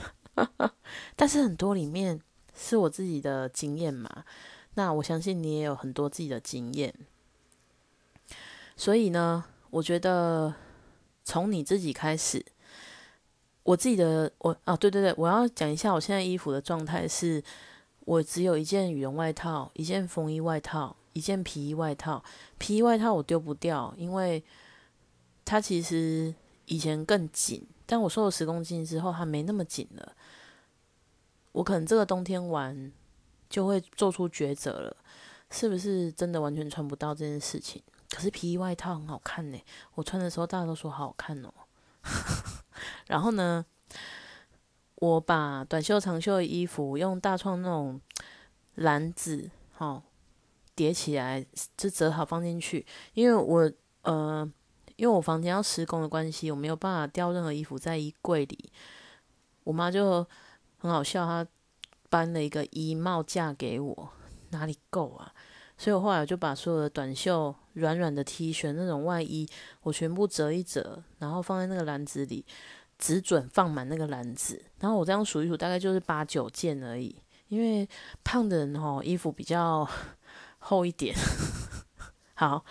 [1.15, 2.19] 但是很多里面
[2.55, 4.23] 是我自己的经验嘛。
[4.75, 6.93] 那我相信你也有很多自己的经验，
[8.77, 10.53] 所以呢，我觉得
[11.25, 12.45] 从你自己开始，
[13.63, 17.43] 我自己的我啊，对对对，我要讲一下我现在衣服的状态是，
[18.01, 22.23] 我只有一件羽绒外套，一件风衣外套，一件皮衣外套。
[22.57, 24.41] 皮衣外套我丢不掉，因为
[25.43, 26.33] 它其实
[26.67, 30.15] 以前更紧，但我瘦了十公斤之后，它没那么紧了。
[31.51, 32.91] 我可能这个冬天玩
[33.49, 34.95] 就会做出抉择了，
[35.49, 37.81] 是不是真的完全穿不到这件事情？
[38.11, 39.59] 可是皮衣外套很好看呢，
[39.95, 41.51] 我穿的时候大家都说好好看哦。
[43.07, 43.65] 然后呢，
[44.95, 47.99] 我把短袖、长袖的衣服用大创那种
[48.75, 50.03] 篮子，哈，
[50.75, 52.85] 叠起来就折好放进去。
[53.15, 53.71] 因为我
[54.03, 54.49] 呃，
[54.95, 58.71] 因为我房间要施工的关系，我没有办法吊任何衣服在衣柜里。
[59.63, 60.25] 我妈就。
[60.79, 61.45] 很好笑，他
[62.09, 64.09] 搬了一个衣帽架给我，
[64.49, 65.31] 哪里够啊？
[65.77, 69.47] 所以我后来就把所有的短袖、软软的 T 恤、那种外衣，
[69.81, 72.45] 我全部折一折，然后放在那个篮子里，
[72.97, 74.61] 只准放满那个篮子。
[74.79, 77.15] 然后我这样数一数，大概就是八九件而已。
[77.47, 77.87] 因为
[78.23, 79.87] 胖的人吼，衣服比较
[80.59, 81.15] 厚一点。
[82.35, 82.63] 好，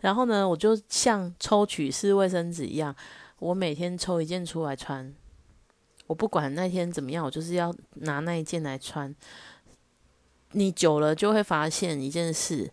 [0.00, 2.94] 然后呢，我就像抽取式卫生纸一样，
[3.38, 5.14] 我每天抽一件出来穿。
[6.10, 9.14] 我不管那天怎么样，我就是要拿那一件来穿。
[10.52, 12.68] 你久了就会发现一件事：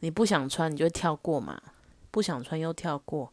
[0.00, 1.62] 你不想穿，你就跳过嘛；
[2.10, 3.32] 不想穿又跳过。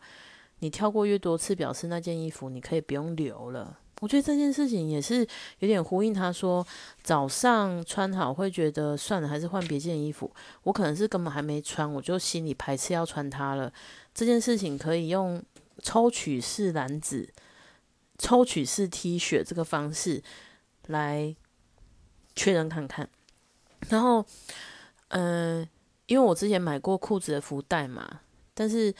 [0.60, 3.80] 你跳过越多次，表示那件衣服你可以不用留了。
[4.02, 6.64] 我觉得这件事情也是有点呼应他说，
[7.02, 10.32] 早上穿好会觉得算了，还是换别件衣服。
[10.62, 13.74] 我可能是根本还没穿，我就心里排斥要穿它了。
[14.14, 15.44] 这件事情可以用
[15.82, 17.28] 抽取式篮子。
[18.20, 20.22] 抽取式 T 恤这个方式
[20.88, 21.36] 来
[22.36, 23.10] 确认看看，
[23.88, 24.24] 然后，
[25.08, 25.68] 嗯，
[26.06, 28.22] 因为我之前买过裤子的福袋嘛，
[28.54, 28.94] 但是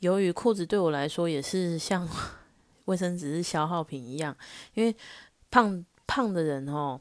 [0.00, 2.06] 由于裤子对我来说也是像
[2.86, 4.36] 卫生纸是消耗品一样，
[4.74, 4.94] 因为
[5.50, 7.00] 胖胖的人哦，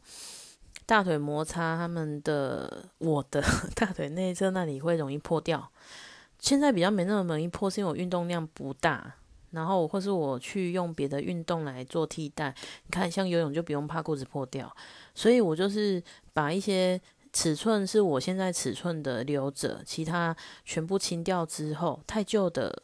[0.85, 3.43] 大腿摩擦他们的我的
[3.75, 5.71] 大腿内侧那里会容易破掉，
[6.39, 9.15] 现在比较没那么容易破，是因为我运动量不大。
[9.53, 12.53] 然后，或是我去用别的运动来做替代。
[12.85, 14.75] 你看，像游泳就不用怕裤子破掉，
[15.13, 16.01] 所以我就是
[16.33, 16.99] 把一些
[17.31, 20.35] 尺寸是我现在尺寸的留着，其他
[20.65, 22.81] 全部清掉之后，太旧的、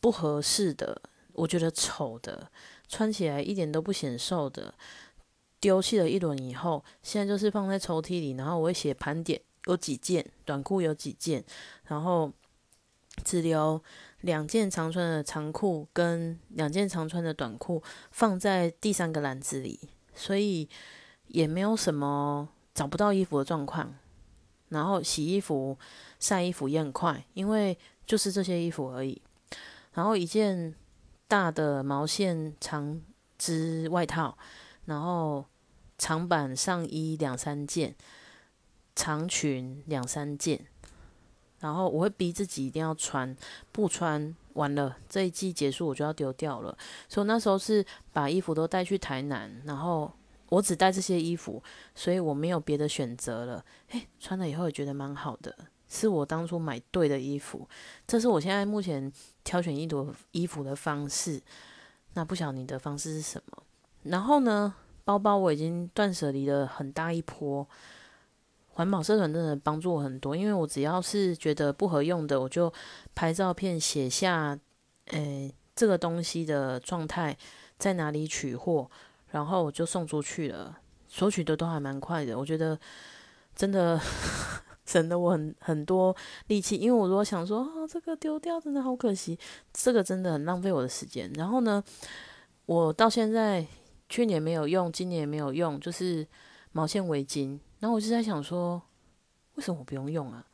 [0.00, 1.02] 不合适的、
[1.34, 2.50] 我觉得丑的、
[2.88, 4.72] 穿起来一点都不显瘦的，
[5.60, 8.30] 丢弃了一轮以后，现在就是放在抽屉里。
[8.38, 11.44] 然后我会写盘点，有几件短裤，有几件，
[11.84, 12.32] 然后
[13.22, 13.82] 只留。
[14.22, 19.78] 两件长穿的长裤跟两件长穿的短裤放在第三个篮子里，
[20.14, 20.68] 所以
[21.28, 23.94] 也没有什么找不到衣服的状况。
[24.70, 25.78] 然后洗衣服、
[26.20, 29.22] 晒衣服也很快，因为就是这些衣服而已。
[29.94, 30.74] 然后一件
[31.26, 33.00] 大的毛线长
[33.38, 34.36] 织外套，
[34.84, 35.44] 然后
[35.96, 37.94] 长版上衣两三件，
[38.94, 40.66] 长裙两三件。
[41.60, 43.36] 然后我会逼自己一定要穿，
[43.72, 46.76] 不穿完了这一季结束我就要丢掉了。
[47.08, 50.12] 所以那时候是把衣服都带去台南，然后
[50.50, 51.62] 我只带这些衣服，
[51.94, 53.64] 所以我没有别的选择了。
[53.88, 55.54] 诶，穿了以后也觉得蛮好的，
[55.88, 57.68] 是我当初买对的衣服。
[58.06, 61.42] 这是我现在目前挑选一朵衣服的方式。
[62.14, 63.62] 那不晓得你的方式是什么？
[64.04, 67.68] 然后呢，包包我已经断舍离了很大一波。
[68.78, 72.72] 环保社团真的帮助我很多，因为我只要是觉得不合用的，我就
[73.12, 74.56] 拍照片写下，
[75.06, 77.36] 诶，这个东西的状态
[77.76, 78.88] 在哪里取货，
[79.30, 82.78] 然后我就送出去了，索取的都还蛮快的，我觉得
[83.52, 84.00] 真的
[84.86, 86.14] 省得我很很多
[86.46, 89.36] 力气，因为我如果想说啊，这个丢掉真的好可惜，
[89.72, 91.28] 这个真的很浪费我的时间。
[91.34, 91.82] 然后呢，
[92.66, 93.66] 我到现在
[94.08, 96.24] 去年没有用，今年也没有用，就是
[96.70, 97.58] 毛线围巾。
[97.80, 98.82] 然后我就在想说，
[99.54, 100.44] 为什么我不用用啊？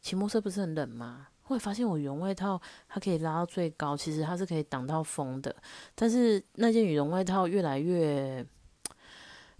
[0.00, 1.28] 骑摩托车不是很冷吗？
[1.42, 5.54] 后来发现我羽绒外套它可以拉到最高，其实它是可以挡到风的。
[5.94, 8.44] 但是那件羽绒外套越来越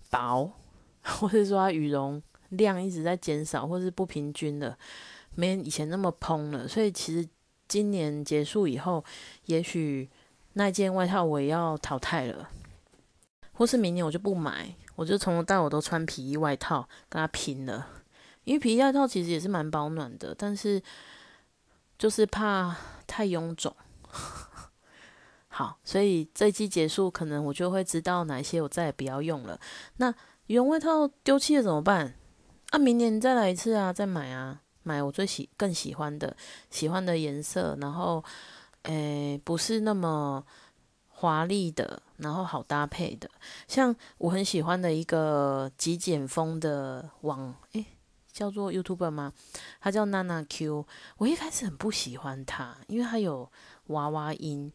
[0.08, 0.50] 薄，
[1.02, 4.78] 或者说它羽绒量一直在减少，或是不平均的，
[5.34, 6.66] 没以前那么蓬了。
[6.66, 7.28] 所以其实
[7.66, 9.04] 今年结束以后，
[9.46, 10.08] 也许
[10.52, 12.48] 那件外套我也要淘汰了，
[13.52, 14.74] 或是明年我就不买。
[15.00, 17.86] 我就从头到尾都穿皮衣外套跟他拼了，
[18.44, 20.82] 因为皮衣外套其实也是蛮保暖的，但是
[21.98, 23.74] 就是怕太臃肿。
[25.48, 29.58] 好，所以这一季结束，可能我就会知道哪一些我再也不要用了。
[29.96, 30.14] 那
[30.48, 32.14] 羽绒外套丢弃了怎么办？
[32.68, 36.36] 啊，明年再来一次啊，再买啊，买我最喜更喜欢的
[36.68, 38.22] 喜欢的颜色，然后
[38.82, 40.44] 诶不是那么
[41.08, 43.28] 华丽的，然后好搭配的。
[43.66, 47.84] 像我很喜欢的一个极简风的网诶。
[48.32, 49.32] 叫做 YouTuber 吗？
[49.80, 50.86] 他叫娜娜 Q。
[51.18, 53.50] 我一开始很不喜欢他，因为他有
[53.88, 54.72] 娃娃音。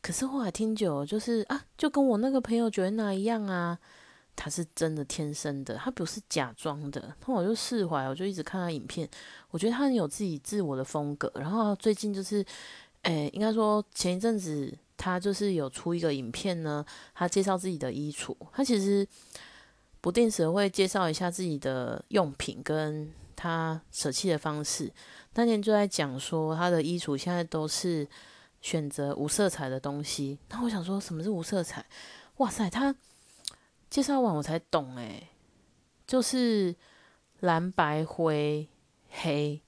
[0.00, 3.78] 可是后来听久，就是啊，就跟我那个朋友 Joanna 一样啊，
[4.34, 7.14] 他是真的天生的，他不是假装的。
[7.26, 9.08] 那我就释怀，我就一直看他影片。
[9.50, 11.30] 我觉得他很有自己自我的风格。
[11.34, 12.44] 然后最近就是，
[13.02, 18.36] 诶，应该说前一阵子他就是有出一个影片呢，他介绍自己的衣橱。
[18.52, 19.06] 他其实。
[20.00, 24.92] 不定时会介绍一下自己的用品跟他舍弃的方式。
[25.32, 28.06] 那天就在讲说他的衣橱现在都是
[28.60, 30.38] 选择无色彩的东西。
[30.50, 31.82] 那我想说什么是无色彩？
[32.36, 32.94] 哇塞，他
[33.88, 35.26] 介绍完我才懂诶，
[36.06, 36.76] 就是
[37.40, 38.68] 蓝白灰
[39.08, 39.62] 黑，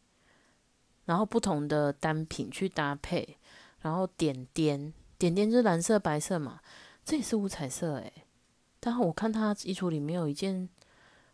[1.06, 3.38] 然后不同的单品去搭配，
[3.80, 6.60] 然后点点点点就是蓝色白色嘛，
[7.04, 8.12] 这也是五彩色诶。
[8.78, 10.68] 但我看他衣橱里面有一件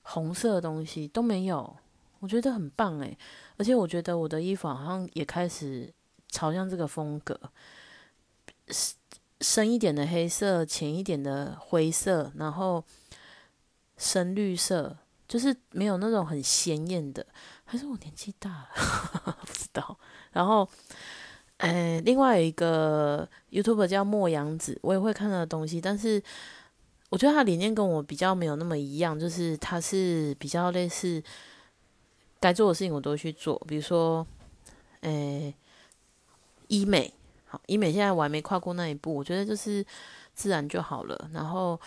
[0.03, 1.77] 红色的东西都没有，
[2.21, 3.17] 我觉得很棒诶。
[3.57, 5.93] 而且我觉得我的衣服好像也开始
[6.29, 7.39] 朝向这个风格，
[9.41, 12.83] 深一点的黑色，浅一点的灰色，然后
[13.99, 14.97] 深绿色，
[15.29, 17.27] 就是没有那种很鲜艳的。
[17.65, 19.99] 还是我年纪大了， 不知道。
[20.33, 20.69] 然后，
[21.63, 26.23] 诶，另外有一个 YouTube 叫莫阳子，我也会看他的东西，但是。
[27.13, 31.23] 我觉得他理念跟我比较没有那么一样，就是他是比较类似
[32.41, 34.27] 该做的事情我都去做，比如说，
[35.03, 35.55] 诶，
[36.69, 37.13] 医美，
[37.45, 39.85] 好，医美现在我还没跨过那一步，我觉得就是
[40.33, 41.29] 自然就好了。
[41.35, 41.79] 然后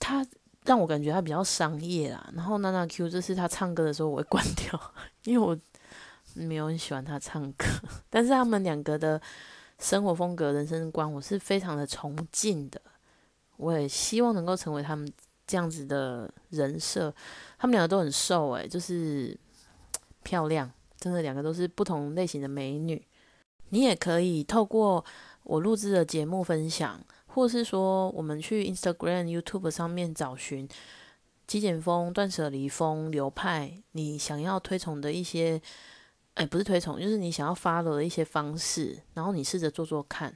[0.00, 0.26] 他
[0.64, 4.92] 让我感觉他比较商业啦，然后娜娜 Q 就是他唱歌的时候我会关掉，
[5.22, 5.56] 因为我
[6.34, 7.66] 没有很喜欢他唱歌，
[8.10, 9.20] 但是他们两个的
[9.78, 12.80] 生活风格、人生观，我是非常的崇敬的。
[13.56, 15.10] 我也希望能够成为他们
[15.46, 17.14] 这样子的人设。
[17.58, 19.36] 他们两个都很瘦，诶，就是
[20.22, 23.06] 漂亮，真的两个都是不同类型的美女。
[23.68, 25.04] 你也可以透过
[25.42, 30.68] 我录制的节目分享，或是说我们去 Instagram、YouTube 上面找寻
[31.46, 35.60] 极简风、断舍离风流派，你想要推崇的一些，
[36.40, 40.34] 哎，不是推崇，就是你想要发的一些方式，然后你试着做做看。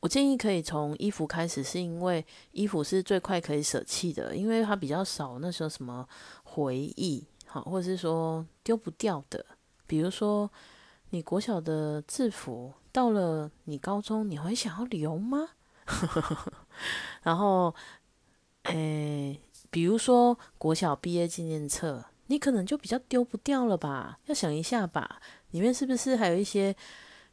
[0.00, 6.06] 我建议可以从衣服开始，是因为衣服是最快可以舍弃的，因为它比较少那时候什么
[6.44, 9.42] 回忆，好，或者是说丢不掉的。
[9.86, 10.50] 比如说，
[11.08, 15.48] 你国小的制服到了你高中，你会想要留吗？
[17.24, 17.74] 然后，
[18.64, 19.40] 诶，
[19.70, 24.18] 比如说国小毕业纪念册，你可能就比较丢不掉了吧？
[24.26, 26.74] 要想一下吧，里面是不是还有一些？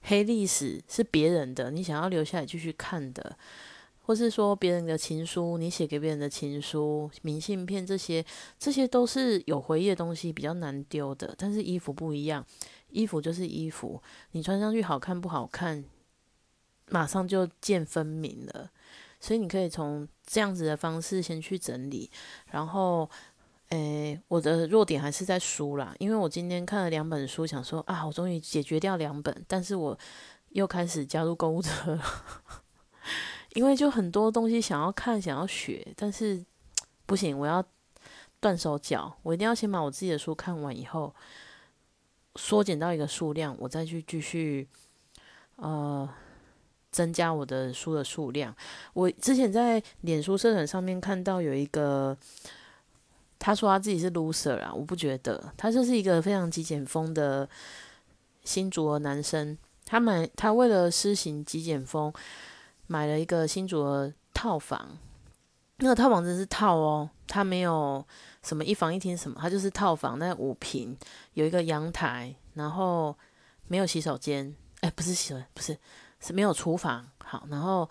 [0.02, 3.38] 黑历史是别人的，你想要留下来继续看的，
[4.04, 8.26] 或是说别人的情书，你写给别人的情书、明信片这些，
[8.58, 11.36] 这些都是有回忆的东西，比较难丢的。
[11.38, 12.46] 但是衣服不一样，
[12.92, 15.84] 衣服就是衣服，你穿上去好看不好看，
[16.88, 18.72] 马上就见分明了。
[19.20, 22.10] 所以你可以从这样子的方式先去整理，
[22.52, 23.10] 然后。
[23.70, 29.96] 诶，我的弱点还是在书啦，因为我今天看了两本书，想说啊，我终于解决掉两本，但是我
[30.50, 32.04] 又开始加入购物车了，
[33.54, 36.44] 因为就很多东西想要看，想要学，但是
[37.06, 37.64] 不行，我要
[38.40, 41.14] 断手脚，我一定要先把我自己的书看完以后，
[42.38, 44.68] 缩减到一个数量，我再去继续
[45.58, 46.10] 呃
[46.90, 48.56] 增加我的书的数量。
[48.94, 52.18] 我之前在脸书社团上面看到有一个。
[53.40, 57.50] 他说他自己是 loser 啊，我不觉得，他就是一个非常极简风的
[58.44, 59.58] 新竹的男生。
[59.86, 62.14] 他买，他为了施行极简风，
[62.86, 64.98] 买了一个新竹的套房。
[65.78, 68.06] 那个套房真是套哦，他没有
[68.44, 70.96] 什么一房一厅什么，他就是套房，那五平，
[71.34, 73.18] 有一个阳台，然后
[73.68, 75.76] 没有洗手间，哎，不是洗手，不是，
[76.20, 77.10] 是没有厨房。
[77.24, 77.90] 好，然后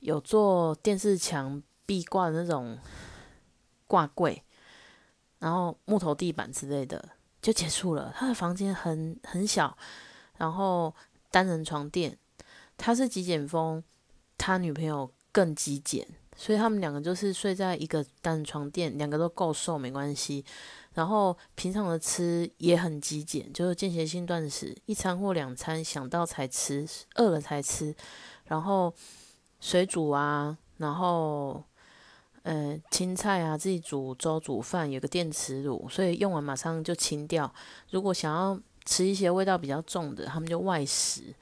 [0.00, 2.78] 有做电视墙壁挂的那种
[3.86, 4.44] 挂柜。
[5.40, 7.02] 然后木头地板之类的
[7.42, 8.14] 就结束了。
[8.16, 9.76] 他的房间很很小，
[10.36, 10.94] 然后
[11.30, 12.16] 单人床垫。
[12.76, 13.82] 他是极简风，
[14.38, 20.44] 他女朋友更极简，所以他们两个就是睡在一个单人床垫，两个都够瘦没关系。
[20.94, 26.86] 然后平常的吃也很极简，就是间歇性断食，一餐或两餐想到才吃，
[27.16, 27.94] 饿了才吃。
[28.44, 28.94] 然后
[29.58, 31.64] 水煮啊，然后。
[32.42, 37.52] 呃，青菜啊，自己煮粥煮饭，有个电磁炉，所以用完马上就清掉。
[37.90, 41.34] 如果想要吃一些味道比较重的，他们就外食。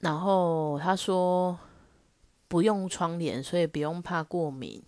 [0.00, 1.56] 然后他说
[2.48, 4.82] 不用窗帘，所以不用怕过敏。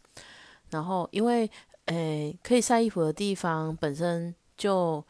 [0.70, 1.48] 然后因为
[1.84, 5.04] 诶可以晒衣服的地方本身就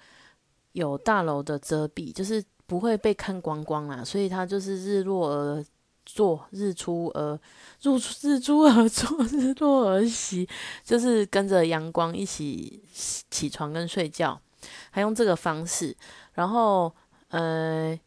[0.72, 5.64] 有大楼的遮蔽，就是不会被看光光啦，所以他就是日落而
[6.04, 7.38] 做，日出而
[7.82, 10.48] 入日出而作，日落而息，
[10.84, 14.40] 就是跟着阳光一起起床跟睡觉，
[14.90, 15.96] 还用这个方式。
[16.34, 16.94] 然后，
[17.28, 17.98] 呃，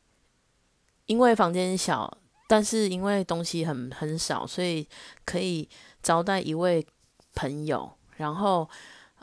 [1.06, 2.18] 因为房间小，
[2.48, 4.88] 但是因为东西很很少，所以
[5.26, 5.68] 可以
[6.04, 6.86] 招待一位
[7.34, 7.92] 朋友。
[8.18, 8.68] 然后，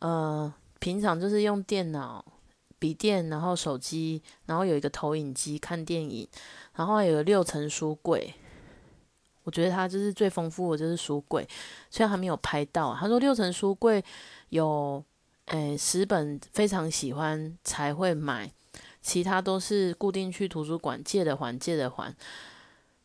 [0.01, 2.25] 呃，平常就是用电脑、
[2.79, 6.29] 笔电，然后手机，然后有一个投影机看电影，
[6.75, 8.35] 然后有六层书柜。
[9.45, 11.47] 我觉得他就是最丰富的，就是书柜。
[11.91, 14.05] 虽然还没有拍到，他说六层书柜
[14.49, 15.03] 有，
[15.47, 18.51] 诶，十本非常喜欢才会买。
[19.01, 22.11] 其他都是固定去图书馆借的还，借的还，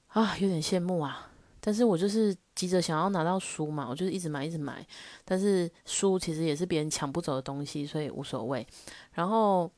[0.08, 1.30] 啊，有点羡慕啊！
[1.60, 4.88] 但是我就是急着想要拿到书嘛，我就是一直买，一直买。
[5.26, 8.66] 但是书其实也是别人抢不走的东西，所以无所谓。
[9.12, 9.70] 然后，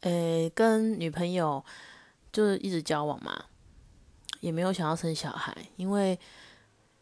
[0.00, 1.64] 诶，跟女朋友
[2.32, 3.44] 就是一直交往嘛，
[4.44, 6.18] 也没有想要生小孩，因为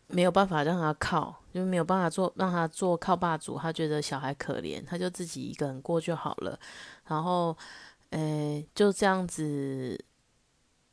[0.07, 6.57] 没有办法让他靠，就没有办法做让他做靠霸主，他觉得小孩可怜，他就自己一个人过就好了。
[7.09, 7.57] 然后，
[8.11, 9.99] 诶，就这样子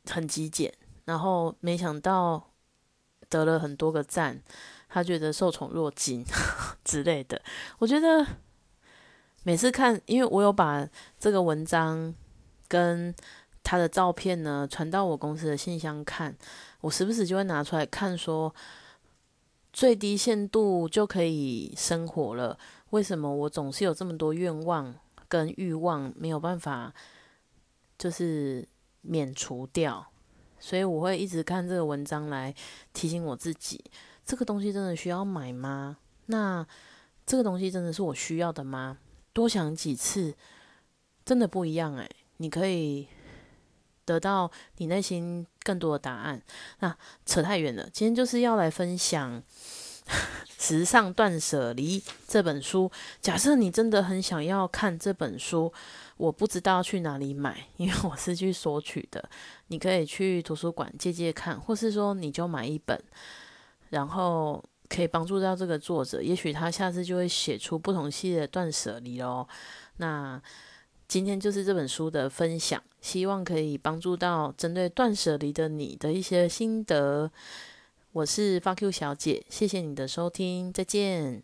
[0.06, 0.74] 很极简，
[1.04, 2.50] 然后没想到
[3.28, 4.42] 得了很多个赞，
[4.88, 6.24] 他觉得受宠若惊
[6.82, 7.40] 之类的。
[7.78, 8.26] 我觉得
[9.44, 10.84] 每次看，因为我有把
[11.16, 12.12] 这个文章
[12.66, 13.14] 跟
[13.70, 16.36] 他的照片呢传到我公司的信箱看，
[16.80, 18.52] 我时不时就会拿出来看，说
[19.72, 22.58] 最低限度就可以生活了，
[22.90, 24.92] 为什么我总是有这么多愿望？
[25.28, 26.92] 跟欲望没有办法，
[27.96, 28.66] 就是
[29.02, 30.04] 免除掉，
[30.58, 32.52] 所以我会一直看这个文章来
[32.92, 33.84] 提醒我自己：
[34.26, 35.98] 这个东西真的需要买吗？
[36.26, 36.66] 那
[37.24, 38.98] 这个东西真的是我需要的吗？
[39.32, 40.34] 多想几次，
[41.24, 43.06] 真的不一样诶，你可以
[44.10, 46.42] 得到你内心更多的答案。
[46.80, 49.42] 那扯太远了，今天就是要来分享。
[50.58, 52.90] 《时尚断舍离》这本书，
[53.20, 55.72] 假设你真的很想要看这本书，
[56.16, 59.22] 我不知道去哪里买，因为我是去索取的。
[59.68, 63.00] 你可以去图书馆借借看，或是说你就买一本，
[63.90, 69.46] 然后可以帮助到这个作者，也许他下次就会写出不同系列的断舍离哦。
[69.98, 70.42] 那
[71.10, 77.28] 今天就是这本书的分享，希望可以帮助到针对断舍离的你的一些心得。
[78.12, 81.42] 我是 Fuck You 小姐，谢谢你的收听，再见。